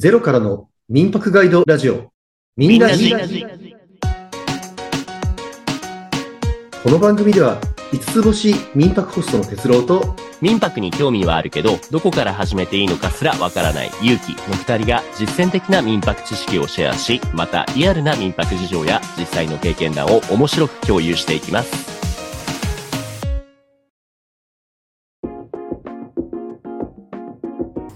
[0.00, 2.10] ゼロからの民泊ガイドラジオ。
[2.56, 3.12] みんなじ。
[6.82, 7.60] この番組では、
[7.92, 21.90] 五つ星民泊ホストの哲郎と、民泊に興味はあるけど、どこから始めていいのかすらわからない勇気の二人が実践的な民泊知識をシェアし、またリアルな民泊事情や実際の経験談を面白く共有していきます。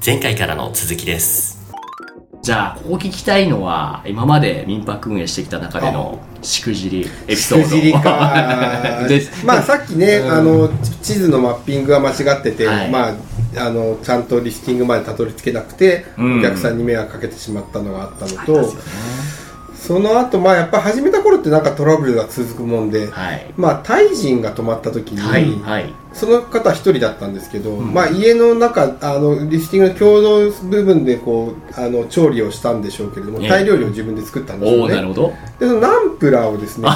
[0.05, 1.64] 前回からの続きです。
[2.45, 9.07] じゃあここ聞きたいのは今まで民泊運営してきた中でのしくじりエピソードしくじりか。
[9.08, 10.30] です まあさっきね、うん。
[10.30, 12.90] あの地図のマッピングが間違ってて、はい。
[12.90, 13.16] ま
[13.57, 16.40] ああのちゃんとリスティングまでたどり着けなくて、うん。
[16.40, 18.74] お客さんに迷惑かけてしまったのがあったのと、
[19.86, 23.52] その後まあやっぱ始めた頃ってなんかトラブルが続くもんで、はい。
[23.54, 25.93] まあタイ人が泊まった時に、はいはい。
[26.14, 27.93] その方一人だったんですけど、ん。
[27.93, 33.48] まあ家の中あのリスティングの共同部分でこうあの調理をしたんでしょうけれども、ええ。
[33.50, 34.94] タイ料理を自分で作ったんですおよね。
[34.94, 35.34] おなるほど。
[35.60, 36.88] でそのナンプラーをですね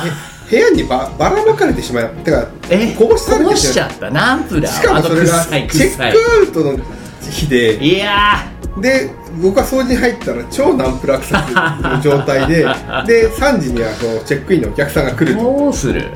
[0.48, 4.10] 部屋にばばらまかれてしまうてかえこぼしたんこぼですよしちゃった。
[4.10, 7.84] ナンプラーしかもそれがチェックアウトの日で。
[7.84, 9.10] いやで
[9.42, 12.62] 僕が掃除に入ったら超ナンプラー臭くの状態で
[13.06, 16.12] で3時にはこうチェックインのお客さんが来るどうする？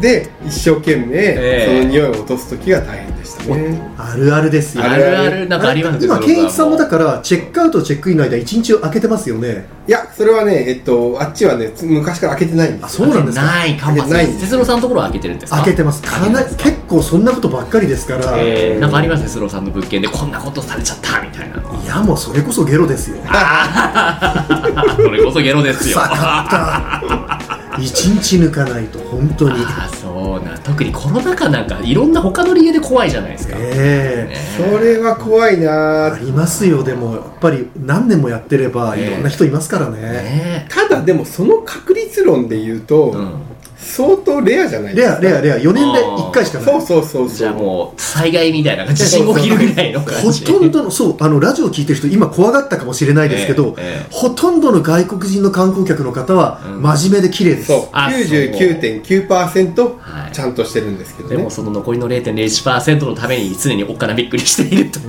[0.00, 1.80] で一生懸命ええ。
[1.80, 4.84] その匂いを落とす時が大変でしたね、あるあるですよ。
[4.84, 5.48] あるある。
[5.48, 9.66] なんかあります今、そのケンイチさんもだから、チェックアウト、チェックインの間、一日を空けてますよね。
[9.86, 13.06] いやそれはねえっとあっちはねつ昔から開けてないんであ、すよ。
[13.06, 13.44] そうなんですか。
[13.44, 14.26] ないかもない。
[14.26, 15.56] んです哲郎さんのところは開けてるんですか？
[15.58, 16.02] 開けてます。
[16.02, 18.34] かなり、結構そんなことばっかりですから。
[18.38, 23.16] えー、なんかあります哲郎さんの物件でこんなことされちゃったみたいなのいや、もうそれこそゲロですよ。
[24.96, 27.56] それこそゲロですよ臭かった。
[27.78, 29.62] 一日抜かないと、本当に。
[29.64, 36.82] ああそうな特にコロナ禍なんかいろんな他の理由で怖いじゃないですか、ええねそれは怖いなありますよ。
[36.82, 40.00] でも、やっぱり何年もやってれば、ええいろんな人いますからね。
[40.00, 43.55] ねただでもその確率論で言うと、うん
[43.96, 45.22] 相当レアじゃないでレア、すか。
[45.22, 45.56] レア、レア。
[45.56, 46.66] 4年で1回しかない。
[46.66, 47.36] そうそうそうそう。
[47.36, 54.14] じゃあもう災害みたいな地震起きるぐらいの感ほじとんどの、そう、あの、ラジオ聞いてる人、今怖がったかもしれないですけど、ええええ。
[54.14, 56.82] ほとんどの外国人の観光客の方は、うん。
[56.82, 57.68] 真面目で綺麗です。
[57.68, 57.88] そう。
[57.92, 60.32] あ99.9%はい。
[60.32, 65.00] ちゃんとしてるんですけどね、でもその残りの0.01%のために常におっかなびっくりしていると、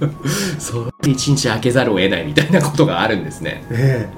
[0.58, 0.92] そう。
[1.06, 3.64] 一日開けざるを得ないみたいなことがあるんですね。
[3.70, 4.08] え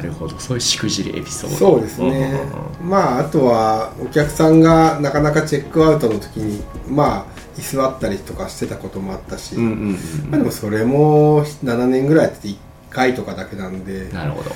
[0.00, 0.38] なるほど。
[0.38, 1.56] そういうしくじりエピソード。
[1.56, 2.40] そうですね、
[2.82, 9.92] まああとはお客さんがなかなかチェックアウトの時にまあ居座ったりとかしてたこともあったし、うんうんうん
[10.30, 12.56] まあ、でもそれも7年ぐらいやってて1
[12.90, 14.08] 回とかだけなんで。
[14.08, 14.50] なるほど。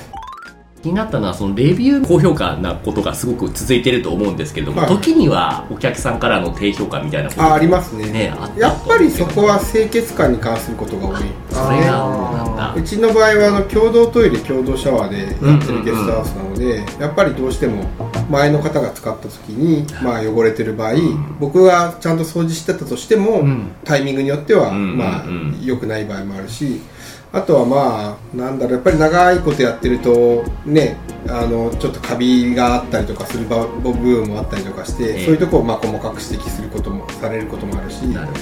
[0.85, 4.89] 気になったのはそのレビュー高評価なことがすごく続いてると思うんですけれども、はい。
[4.91, 8.11] 時にはお客さんからの低評価みたいなことあありますね。
[8.11, 11.23] ねやっぱりそこは清潔感に関することが多い
[11.55, 17.85] それがなんだうちの場合はあの共同トイレ共同シャワーでやってるゲストハウスなので、やっぱりどうしても
[18.29, 20.95] 前の方が使った時に、まあ、汚れてる場合、
[21.39, 23.71] 僕がちゃんと掃除してたとしても、ん。
[23.83, 24.97] タイミングによっては、うん。
[24.97, 25.59] まあうん。
[25.63, 26.81] 良くない場合もあるし
[27.31, 35.25] あとはまあなんだろうやっぱり長いことやってるとねあのちょっとカビがあったりとかする場部分もあったりとかして、ええ。
[35.25, 38.33] そういうところをまあ細かく指摘することもされることもあるしなるほ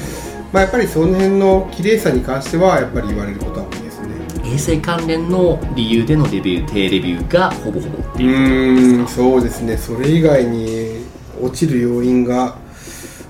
[0.53, 4.09] まあ、やっぱりその辺の綺麗さに関してはやっぱり言われることは多いですね。
[4.44, 9.22] ど衛生関連の理由でのレビュー低レビューがほぼほぼってういうことですか？
[9.22, 9.78] ーんそうですね。
[9.78, 11.06] それ以外に
[11.42, 12.56] 落ちる要因が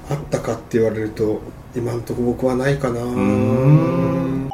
[0.09, 1.39] あったかって言われると
[1.73, 3.01] 今のところ僕はないかな。
[3.05, 4.49] ん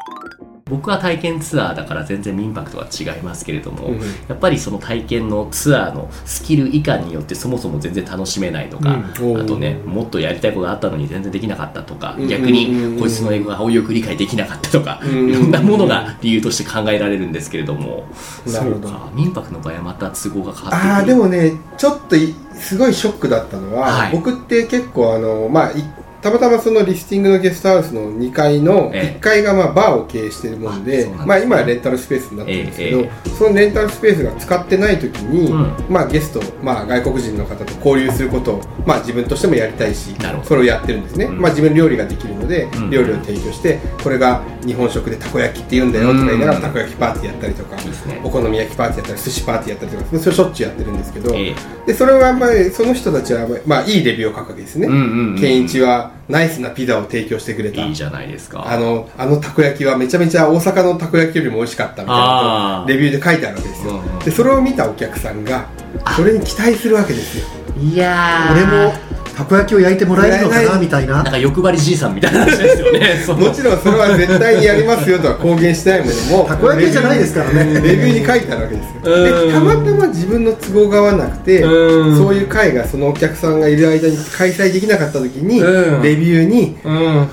[0.69, 9.41] 僕は体験ツアーだから全然民泊とは違いますけれども、うんやっぱりその体験のツアーのスキル以下によってそもそも全然楽しめないとか、うん。
[9.41, 18.06] あとねもっとやりたいことあったのに全然できなかったとか、うん逆にこいつの英語がよく理解できなかったとか、うんいろんなものが理由として考えられるんですけれども、
[18.46, 20.94] そうか民泊の場合はまた都合が変わってくる。
[20.94, 24.12] ああでもねちょっといすごいショックだったのは、はい。
[24.12, 25.84] 僕って結構あのまあい
[26.22, 29.18] たまたまそのリスティングのゲストハウスの2階のええ。
[29.18, 31.25] 1階がまあバーを経営しているもんで、あそうなんですね。
[31.25, 41.40] まあ、今はレンタルスペースになってるんですけど、ええそのレンタルスペースが使ってない時に、うんまあ、ゲスト、まあ、外国人の方と交流することを、まあ、自分としてもやりたいしそれをやってるんですね、うん。
[41.40, 46.61] まあ、自分料理ができるので、うん料理を提供してこれが日本食でたこ焼きって言うんだよとか言いながうん。
[46.61, 47.78] らたこ焼きパーティーやったりとか、
[48.23, 51.55] お好み焼きパーティーやったり寿司パーティーやったりとかそれしょっちゅうやってるんですけど、ええ。
[51.88, 55.40] でそれはまあその人たちは、まあ、いいレビューを書くわけですね、うんうんうん。
[55.40, 57.82] ケンイチはナイスなピザを提供してくれた。
[57.85, 58.64] いいじゃないですか。
[58.67, 65.70] あのあのたこ焼きはめちゃめちゃ大阪のたこ焼きよりも美味しかったみたいなレビューで書いてあるわけですよ、うんうんでそれを見たお客さんが
[66.16, 67.46] それに期待するわけですよ。
[67.82, 68.52] いやー。
[68.52, 68.94] 俺も
[69.40, 71.16] たこ焼きを焼いてもらえるのかなみたいな。
[71.16, 73.24] なんか欲張りじいさんみたいな話ですよね。
[73.47, 77.74] もちろんそれは絶対にやりますよとは公言してないものも たこ焼きじゃないですからね。
[77.76, 79.16] レビューに書いてあるわけですよ。
[79.16, 79.47] うん。
[79.47, 82.18] でたまたま自分の都合が合わなくてうん。
[82.18, 86.02] そういう会がそのお客さんがいる間に開催できなかった時にうん。
[86.02, 87.28] レビューにうん。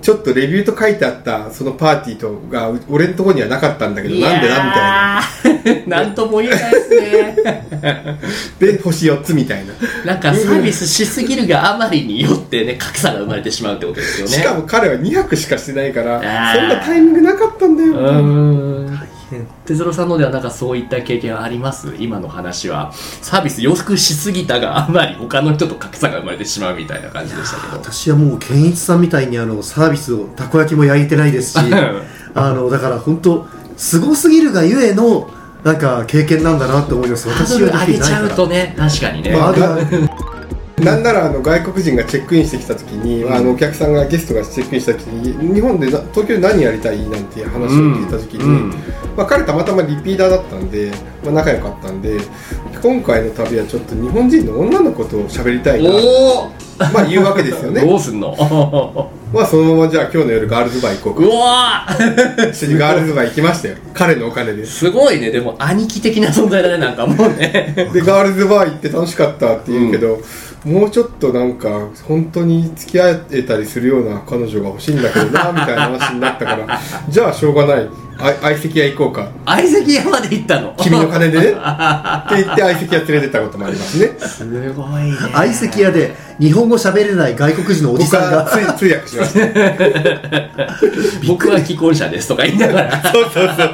[0.00, 5.22] ちょっとレビューと書いてあったそのパーティーとが俺のところにはなかったんだけどなんでだみたいな
[5.86, 7.36] な なんとも言えないですね。
[8.58, 9.72] で星4つみたいな。
[10.12, 14.32] なんかサービスしすぎるがあまりによってね格差が生まれてしまうってことですよね。
[14.32, 16.20] しかも彼は2泊しかしてないから
[16.54, 17.92] そんなタイミングなかったんだよ。
[17.92, 18.98] うーん
[19.66, 21.88] 哲郎さんのではなんかそういった経験はあります？
[21.98, 22.90] 今の話は。
[23.20, 27.72] サービス予測しすぎたがあまり他の人と格差が生まれてしまうみたいな感じでしたけど。
[27.76, 31.58] 私はもう健一さんみたいにあのサービスをたこ焼きも焼いてないですし
[32.34, 35.28] あのだから本当すごすぎるがゆえの
[35.64, 37.28] なんか経験なんだなと思います。
[37.28, 39.54] 私ドル上げちはできてないからゃうとね確かにね、まあ、
[40.80, 48.74] なんならあの外国人がチェックインしてきた時に、あのお客さんがゲストがチェックインした時に日本でな東京で何やりたいなんていう話を聞いた時に、うん。
[49.16, 50.92] まあ、彼たまたまリピーターだったんで、
[51.24, 52.18] まあ、仲良かったんで
[52.80, 57.80] 今回の旅はちょっと日本人の女の子と喋りたいなおおまあ言うわけですよね。
[57.84, 59.10] どうすんの？
[59.32, 62.50] まあそのままじゃあ今日の夜ガールズバー行こううかわー。
[62.50, 63.76] 一緒にガールズバー行きましたよ。
[63.92, 64.64] 彼のお金で。
[64.64, 65.30] すすごいね。
[65.30, 67.90] でも兄貴的な存在だねなんかもうね。
[67.92, 70.20] でガールズバー行って楽しかったって言うけど、
[70.64, 77.88] もうちょっとなんか本当に付き合えたりするような彼女が欲しいんだけどなみたいな話になったからじゃあしょうがない
[78.20, 79.30] あ相席屋行こうか。
[79.46, 80.74] 相席屋まで行ったの？
[80.78, 81.44] 君の金でね。
[81.52, 81.54] って
[82.42, 84.12] 言って相席屋連れてったこともありますね。
[84.18, 85.16] すごいね。
[85.32, 88.38] 相席屋で日本語喋れない外国人のおじ僕さんが。
[88.44, 89.40] は通通訳しました。
[91.28, 93.02] 僕は既婚者ですとか言いながら。
[93.12, 93.68] そうそうそう。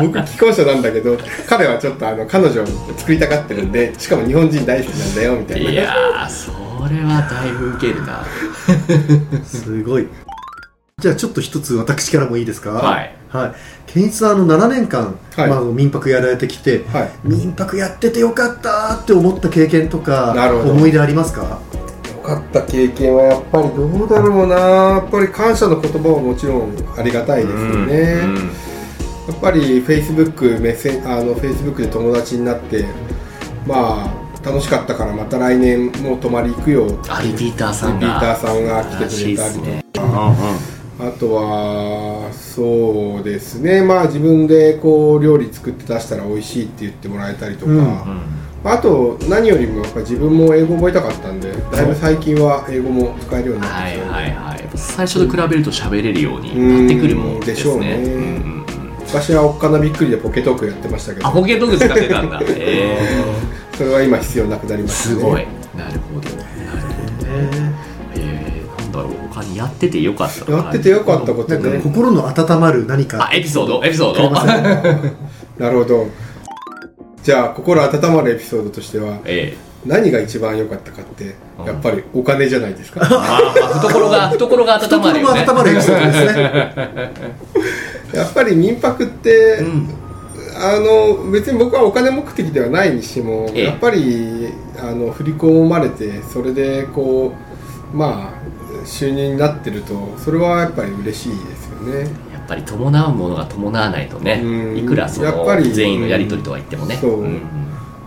[0.00, 1.18] 僕既婚者なんだけど
[1.48, 5.70] 彼はちょっとあの彼女を作りたがってるんでしかも日本人大好きなんだよみたいな。
[5.70, 6.52] いやーそ
[6.88, 8.24] れはだいぶウケるな。
[9.44, 10.06] すごい
[11.02, 12.70] じゃあちょっと一つ私からもいいですか？
[12.70, 13.12] はい。
[13.28, 13.52] はい。
[13.86, 15.50] 健一さんあの7年間、はい。
[15.50, 17.10] まあ、民泊やられてきて、はい。
[17.24, 20.70] 民泊やっててよかったって思った経験とかなるほど。
[20.70, 21.42] 思い出ありますか？
[21.42, 21.58] よ
[22.22, 24.56] かった経験はやっぱりどうだろうな。
[24.56, 28.50] やっぱり感謝の言葉はもちろんありがたいですよね、うん
[29.28, 32.84] やっぱりフェイスブックメッ、あのフェイスブックで友達になって
[33.68, 38.06] まあ楽しかったからまた来年も泊まり行くよってあリピーターさんが。
[38.06, 39.84] リピーターさんが来てくれたりらしいっすね。
[39.92, 40.34] とか
[41.02, 43.82] あとはそうですね。
[43.82, 48.20] まあ自分でこう料理作って出したら美味しいって言ってもらえたりとか、うん。
[48.64, 54.68] あと何よりもやっぱ自分も英語覚えたかったんでだいぶ最近は英語も使えるようになってきたはいはいはい。
[54.76, 57.74] 最初と比べると喋れるようになってくるもんですね。
[57.74, 57.96] うんでしょうね。
[57.96, 58.12] んうん
[58.46, 58.62] うん
[59.12, 61.26] 昔はおっかなびっくりでポケトークやってましたけど。
[61.26, 62.40] あポケットグ使ってたんだ。
[62.40, 62.98] へ え
[63.76, 65.14] それは今必要なくなりましたね。
[65.16, 65.46] すごい。
[65.76, 66.30] なるほど。
[66.30, 66.48] なる
[66.80, 67.74] ほどえー、なん
[68.92, 73.28] だろう他にやっててよかったのやっててよかったことなんかね心の温まる何か。
[73.28, 73.84] あエピソード？
[73.84, 74.30] エピソード？
[75.58, 76.06] なるほど。
[77.22, 79.56] じゃあ心温まるエピソードとしてはえ
[79.86, 81.34] 何が一番良かったかって
[81.66, 83.00] やっぱりお金じゃないですか。
[83.02, 85.40] えあー懐が 懐が温まるよね。
[85.40, 87.12] 懐も温まるエピソードですね。
[88.20, 89.88] やっぱり民泊って、うん。
[90.54, 93.64] あの別に僕はお金目的ではないにしても、ええ。
[93.64, 94.48] やっぱり
[94.78, 97.32] あの振り込まれてそれでこ
[97.92, 98.41] うまあ
[98.84, 102.10] 収入になってるとそれはやっぱり嬉しいですよね。
[102.32, 104.78] やっぱり伴うものが伴わないとねうん。
[104.78, 106.96] いくらその全員のやり取りとは言ってもね。
[106.96, 107.26] そう。
[107.26, 107.40] ん。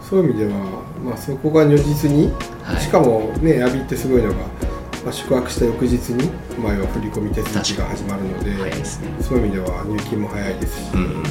[0.01, 0.59] そういう意味では、
[1.03, 2.31] まあ、そこが如実に、
[2.63, 2.81] はい。
[2.81, 4.35] しかもねヤビってすごいのが、
[5.03, 6.29] まあ、宿泊した翌日に
[6.61, 9.07] 前は振り込み手続きが始まるので早いですね。
[9.21, 11.23] そういう意味では入金も早いですし、うんうんうん。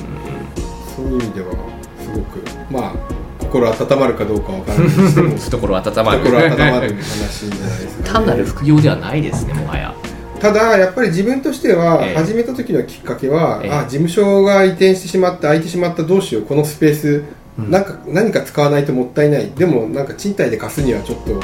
[0.97, 1.52] そういう意味では
[2.00, 3.24] すごくまあ
[3.54, 6.25] 心温まるかどうかわからないにしても懐温まる。
[6.25, 9.94] 心温まる話じゃないですか、ね、単なる副業ではないですねもはや。
[10.40, 12.14] ただやっぱり自分としてはええ。
[12.16, 13.70] 始めた時のきっかけは、ええ。
[13.70, 17.23] あ事務所が移転してしまって空いてしまったどうしようこのスペース、
[17.56, 19.49] なんか何か使わないともったいない。
[19.52, 21.40] でもなんか賃貸で貸すにはちょっと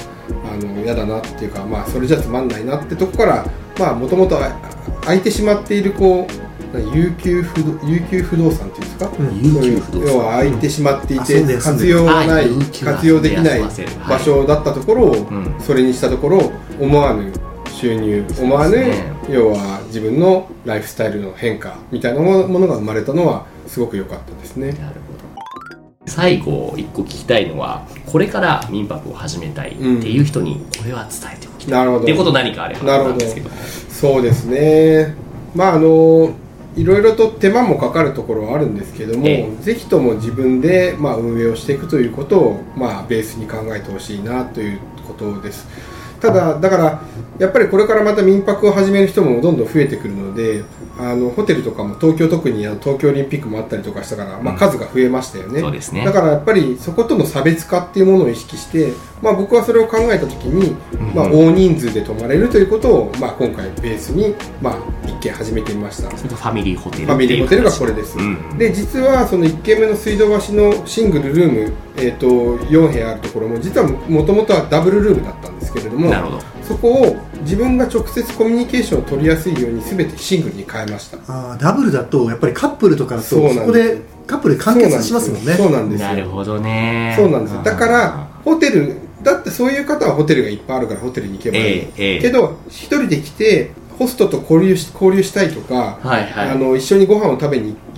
[0.52, 3.46] あの嫌だなっていうかまあそれじゃつまんないなってとこから
[3.78, 4.36] まあもともと
[5.02, 10.06] 空いてしまっているこう何有給不動有給不動産っていうんですか、うん。
[10.06, 12.48] 要は空いてしまっていてうです活用がない
[12.84, 13.60] 活用できない
[14.08, 15.56] 場所だったところをん。
[15.60, 17.32] それにしたところ思わぬ
[17.70, 24.72] 収入思わぬ、ね要は自分のライフスタイルの変化みたいなものが生まれたのはすごく良かったですね。
[24.72, 25.20] なるほど。
[26.06, 32.02] 最後一個聞きたいのはこれから民泊を始めたいっていう人にこれは伝えておきたい、なるほど。
[32.02, 33.50] っていうこと何かあればなるほどなんですけど。
[33.88, 35.14] そうですね。
[35.54, 36.34] まああの
[36.76, 45.66] いろいろと手間もかかるところはあるんですけども、えぜひとも自分で、まあ、運営をしていくということを、まあ、ベースに考えてほしいなということです
[46.20, 47.02] ただだから
[47.38, 50.62] やっぱりこれからまた民泊を始める人もどんどん増えてくるので
[50.98, 56.04] あのホテルとかも東京特にあの東京オリンピックもあったりとかしたから、まあ、数が増えましたよね,、そうですね。
[56.04, 60.76] だからやっぱりそことの差別化っていうものを意識して、まあ、僕はそれを考えた時に、
[61.14, 66.10] まあ、大人数で泊まれるということを、まあ、今回ベースに、まあ、一軒始めてみました。
[66.10, 76.40] ファミリーホテルファミリーホテルがこれです、うんで実はその1軒目の水道橋のシングルルーム、えー、と4部屋あるところも実はもともとはダブルルームだったんですけれどもなるほど。
[76.71, 81.19] そこを自分が直接コミュニケーションを取りやすいように全てシングルに変えました。
[81.26, 83.61] あーダブルだとやっぱりカップルとかだとそうなんです。
[83.61, 85.54] そこでカップルで完結しますもんね。
[85.54, 86.09] そうなんですよ。
[86.09, 87.14] なるほどね。
[87.19, 87.62] そうなんですよ。
[87.62, 92.21] だからホテルだってそういう方はホテルがいっぱいあるからホテルに行けばいい、ええええ。
[92.21, 96.50] けど一人で来てホストと交流し交流したいとか、はいはい。
[96.50, 97.89] あの一緒にご飯を食べに行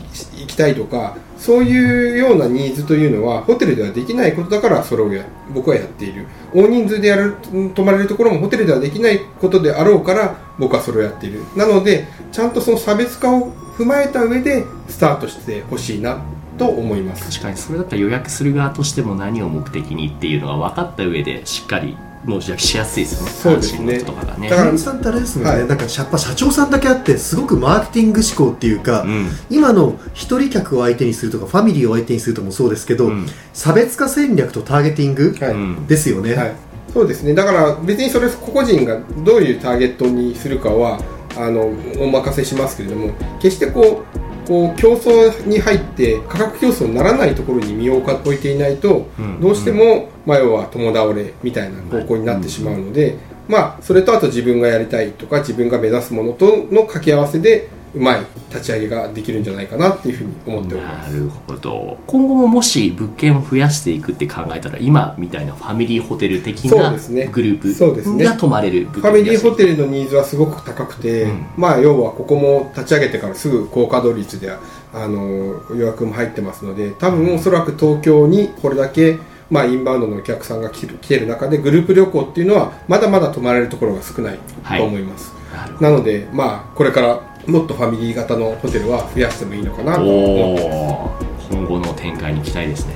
[0.43, 7.37] 行きたいとかそういうようなニーズというのはホテルではできないことだからそれをや僕はやっている大人数でやる
[7.75, 11.43] 泊まれるところもホテルではできないことであろうから僕はそれをやっている。
[11.57, 16.23] なのでちゃんとその差別化を踏まえた上でスタートしてほしいな
[16.59, 17.31] と思います。
[17.31, 23.31] 確かにそれだったら予約する側としても何を目的にっていうのが分かった上でしっかりもう予約しやすいですよね。
[23.31, 23.99] そうですね。
[24.01, 24.49] とかがね。
[24.49, 24.99] だからさん。
[24.99, 29.29] ってあれですもんね、はいなんかやっぱ社長さんだけあってすごくマーケティング志向っていうか、うん。
[29.51, 33.27] 今の一人客を相手にするとかファミリーを相手にするともそうですけど、うん。
[33.53, 36.55] 差別化戦略とターゲティングはい、うんですよね、はい、
[36.93, 37.35] そうですね。
[37.35, 41.01] だから別にそれ個々人がどういうターゲットにするかは
[41.37, 44.22] あのお任せしますけれども決してこう
[44.53, 49.41] こう競争に入って価格競争にならないところに身を置いていないと、うん。
[49.41, 53.17] どうしても、まあ、要は共倒れみたいな方向になってしまうので、
[53.49, 58.21] まあ、それとあと自分がやりたいとか自分が目指すものとの掛け合わせでうまい
[58.51, 61.13] 立ち上げができるんじゃないかなっていうふうに思っております。
[61.13, 61.99] なるほど。
[62.07, 66.91] 今後ももし物件を増やしていくって考えたら今みたいなファミリーホテル的な
[67.31, 68.15] グルそうですね。
[68.15, 71.47] ープが泊まれるファミリーホルテルのニーズはすごく高くて、うん。
[71.57, 74.51] まあ要はここも立ち上げてからすぐ高稼働率で
[74.95, 79.19] あの予約も入ってますので多分おそらく東京にこれだけ、
[79.51, 91.33] まあ、インバウンドのお客さんが来る来てる中でグループ旅行っていうのはまだまだ泊まれるところが少ないはいと思います、なるほなのでまあこれからもっとファミリー型のホテルは増やしてもいいのかなとど思って。
[91.51, 92.95] 今後の展開に期待ですね。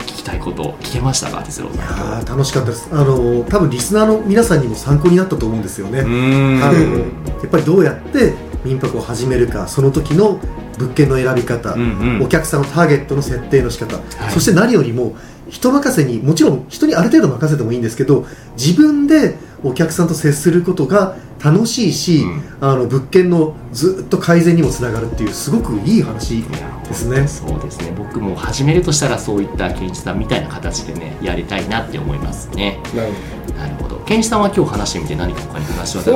[0.00, 2.24] 聞きたいこと聞けましたか哲郎さん。
[2.24, 2.88] 楽しかったです。
[2.92, 7.04] あの多分リスナーの皆さんにも参考になったと思うんですよね、あのや
[7.46, 8.34] っぱりどうやって
[8.64, 10.40] 民泊を始めるかその時の
[10.78, 12.22] 物件の選び方、うんうん。
[12.24, 14.32] お客さんのターゲットの設定の仕方、はい。
[14.32, 15.16] そして何よりも
[15.48, 19.36] 人任せにもちろん人にある程度任せてもいいんですけど自分で
[19.66, 22.42] お客さんと接することが楽しいし、うん。
[22.60, 27.28] あの物件のずっと改善にもつながるっていうすごくいい話ですね。
[27.28, 27.92] そうですね。
[27.96, 32.78] 僕も始めるとしたらそういった健一さんみたいな形でねやりたいなって思いますね。
[32.94, 33.96] なるほど。
[34.06, 36.12] 健一さんは今日話してみて何か他に話はそ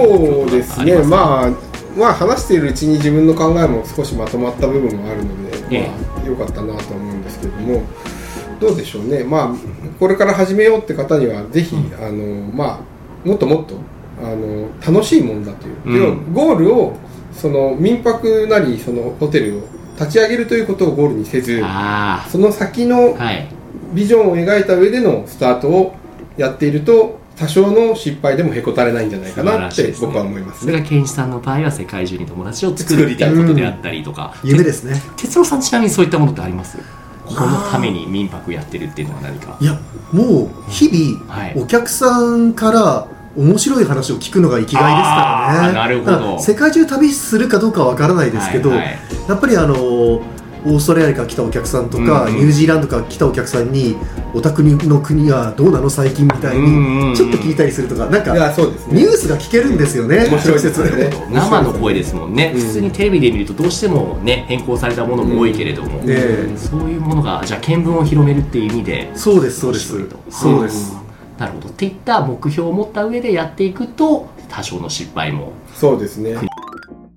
[0.46, 0.94] うですね。
[0.94, 1.50] あまあ
[1.98, 5.88] まあ話しているうちに自分の考えも少しまとまった部分もあるので、ええ。
[5.88, 7.82] まあ、よかったなと思うんですけれども
[8.60, 9.24] どうでしょうね。
[9.24, 9.54] まあ
[9.98, 13.76] これから始めようって方にはぜひ、あのまあもっともっと
[14.22, 16.32] あの楽しいもんだという、うん。
[16.32, 16.96] ゴールを
[17.32, 19.62] その民泊なりそのホテルを
[19.98, 23.16] 立ち上げるということをゴールにせずあその先の
[23.92, 25.94] ビジョンを描いた上でのスタートを
[26.36, 30.72] やっていると多少の失敗でもへこたれないんじゃないかなって僕は思いますね。
[30.72, 34.34] それが健一さんの場合は世界中に友達を作るっていうことであったりとか。
[34.44, 35.00] 夢ですね。
[35.16, 36.78] 哲郎さんちなみにそういったものってあります？
[37.34, 39.56] このために民泊やってるっていうのは何か？
[39.60, 39.78] いや
[40.12, 41.54] もう日々、はい。
[41.56, 43.06] お客さんから
[43.36, 45.72] 面白い話を聞くのが生きがいですからね。
[45.74, 46.38] なるほど。
[46.40, 48.98] 世界中旅するかどうかは分からないですけど、はいはい。
[49.28, 50.20] やっぱりあの
[50.64, 52.40] オーストラリアから来たお客さんとか、うんうん。
[52.40, 53.96] ニュージーランドから来たお客さんに
[54.34, 59.02] お宅の国はどうなの最近みたいにちょっと聞いたりするとかなんかいやそうですね。
[59.02, 61.10] ニュースが聞けるんですよね面白いです直接ね。
[61.32, 62.60] 生の声ですもんね、うん。
[62.60, 66.06] 普通にテレビで見るとどうしてもね変更されたものも多いけれども、ん。
[66.06, 66.52] ねえ。
[66.56, 69.88] そういうものがじゃあ見聞を広めるっていう意味でそうですそうです。
[70.30, 70.96] そうです、
[71.38, 71.68] なるほど。
[71.68, 76.36] っていった目標を持った上でやっていくと多少の失敗もそうですね。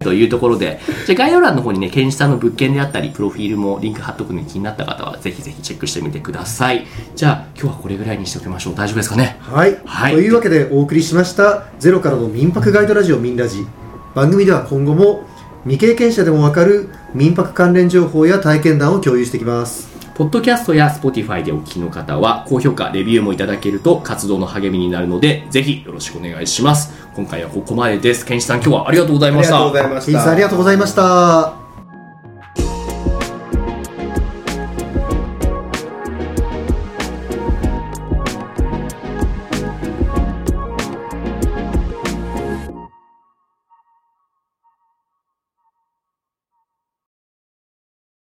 [0.03, 6.86] というところでじゃあ概要欄の方にね健一さんの物件であったりプロフィールもリンク貼っとくのに気になった方はぜひぜひチェックしてみてください。
[7.15, 8.75] じゃあ今日はこれぐらいにしておきましょう。
[8.75, 9.38] 大丈夫ですかね？
[9.41, 10.13] はい、はい。
[10.13, 13.65] というわけでお送りしました「ゼロからの民泊ガイドラジオミンラジ」
[14.13, 15.27] 番組では今後も
[15.63, 19.93] 未経験者でもわかる民泊関連情報や体験談を共有していきます。
[20.15, 27.02] ポッドキャストや Spotify でお聞きの方は、高評価、レビューもいただけると活動の励みになるので、ぜひよろしくお願いします。
[27.15, 28.25] 今回はここまでです。
[28.25, 29.58] ケンシさん、今日はありがとうございました。
[29.58, 30.12] ありがとうございました。
[30.12, 31.62] ケイさんありがとうございました